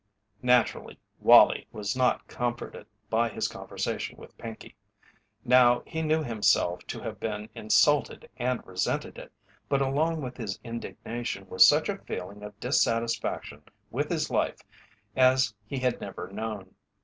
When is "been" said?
7.19-7.49